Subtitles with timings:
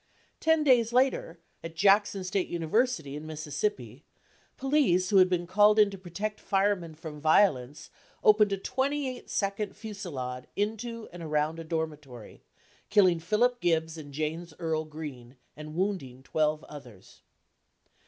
[0.39, 4.03] Ten days later, at Jackson State University in Mississippi,
[4.57, 7.91] police who had been called in to protect firemen from violence,
[8.23, 12.41] opened a 28 second fusillade into and around a dormitory,
[12.89, 17.21] killing Phillip Gibbs and J arnes Earl Green, and wounding 12 others.